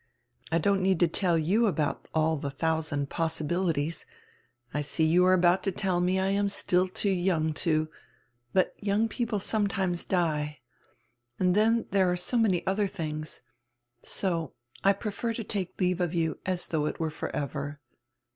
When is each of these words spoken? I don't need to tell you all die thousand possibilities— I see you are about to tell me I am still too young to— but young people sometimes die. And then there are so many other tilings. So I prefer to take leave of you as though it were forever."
I 0.51 0.57
don't 0.57 0.81
need 0.81 0.99
to 1.01 1.07
tell 1.07 1.37
you 1.37 1.67
all 2.15 2.37
die 2.41 2.49
thousand 2.49 3.11
possibilities— 3.11 4.07
I 4.73 4.81
see 4.81 5.05
you 5.05 5.23
are 5.25 5.35
about 5.35 5.61
to 5.65 5.71
tell 5.71 6.01
me 6.01 6.19
I 6.19 6.29
am 6.29 6.49
still 6.49 6.87
too 6.87 7.11
young 7.11 7.53
to— 7.61 7.87
but 8.51 8.73
young 8.79 9.07
people 9.07 9.39
sometimes 9.39 10.03
die. 10.03 10.61
And 11.37 11.53
then 11.53 11.85
there 11.91 12.11
are 12.11 12.17
so 12.17 12.37
many 12.39 12.65
other 12.65 12.87
tilings. 12.87 13.41
So 14.01 14.55
I 14.83 14.93
prefer 14.93 15.33
to 15.35 15.43
take 15.43 15.79
leave 15.79 16.01
of 16.01 16.15
you 16.15 16.39
as 16.47 16.65
though 16.65 16.87
it 16.87 16.99
were 16.99 17.11
forever." 17.11 17.79